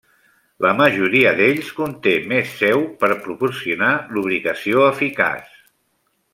La 0.65 0.69
majoria 0.77 1.33
d'ells 1.39 1.69
conté 1.81 2.15
més 2.33 2.55
sèu 2.63 2.83
per 3.03 3.11
proporcionar 3.27 3.93
lubricació 4.17 4.89
eficaç. 4.91 5.57